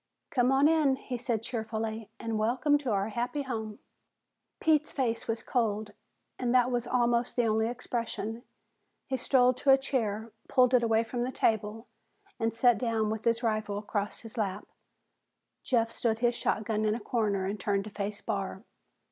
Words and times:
"Come 0.31 0.51
on 0.51 0.67
in," 0.67 0.95
he 0.95 1.15
said 1.15 1.43
cheerfully. 1.43 2.09
"And 2.19 2.39
welcome 2.39 2.79
to 2.79 2.89
our 2.89 3.09
happy 3.09 3.43
home!" 3.43 3.77
Pete's 4.59 4.91
face 4.91 5.27
was 5.27 5.43
cold, 5.43 5.91
and 6.39 6.55
that 6.55 6.71
was 6.71 6.87
almost 6.87 7.35
the 7.35 7.45
only 7.45 7.67
expression. 7.67 8.41
He 9.05 9.17
strode 9.17 9.57
to 9.57 9.69
a 9.69 9.77
chair, 9.77 10.31
pulled 10.47 10.73
it 10.73 10.81
away 10.81 11.03
from 11.03 11.21
the 11.21 11.31
table 11.31 11.85
and 12.39 12.51
sat 12.51 12.79
down 12.79 13.11
with 13.11 13.25
his 13.25 13.43
rifle 13.43 13.77
across 13.77 14.21
his 14.21 14.39
lap. 14.39 14.65
Jeff 15.61 15.91
stood 15.91 16.17
his 16.17 16.33
shotgun 16.33 16.83
in 16.83 16.95
a 16.95 16.99
corner 16.99 17.45
and 17.45 17.59
turned 17.59 17.83
to 17.83 17.91
face 17.91 18.21
Barr. 18.21 18.63